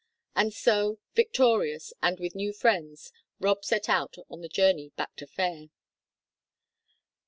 [0.35, 5.27] And so, victorious, and with new friends, Rob set out on the journey back to
[5.27, 5.69] Fayre.